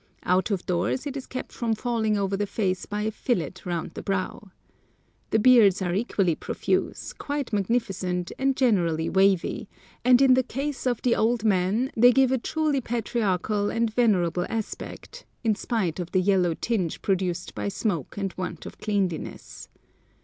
Out 0.23 0.49
of 0.49 0.65
doors 0.65 1.05
it 1.05 1.15
is 1.15 1.27
kept 1.27 1.51
from 1.51 1.75
falling 1.75 2.17
over 2.17 2.35
the 2.35 2.47
face 2.47 2.87
by 2.87 3.03
a 3.03 3.11
fillet 3.11 3.51
round 3.65 3.91
the 3.93 4.01
brow. 4.01 4.47
The 5.29 5.37
beards 5.37 5.79
are 5.79 5.93
equally 5.93 6.33
profuse, 6.33 7.13
quite 7.13 7.53
magnificent, 7.53 8.31
and 8.39 8.57
generally 8.57 9.09
wavy, 9.09 9.69
and 10.03 10.19
in 10.19 10.33
the 10.33 10.41
case 10.41 10.87
of 10.87 11.03
the 11.03 11.15
old 11.15 11.43
men 11.43 11.91
they 11.95 12.11
give 12.11 12.31
a 12.31 12.39
truly 12.39 12.81
patriarchal 12.81 13.69
and 13.69 13.93
venerable 13.93 14.47
aspect, 14.49 15.23
in 15.43 15.53
spite 15.53 15.99
of 15.99 16.13
the 16.13 16.19
yellow 16.21 16.55
tinge 16.55 17.03
produced 17.03 17.53
by 17.53 17.67
smoke 17.67 18.17
and 18.17 18.33
want 18.37 18.65
of 18.65 18.79
cleanliness. 18.79 19.69